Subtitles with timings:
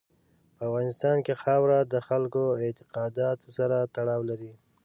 [0.55, 4.53] په افغانستان کې خاوره د خلکو اعتقاداتو سره تړاو لري.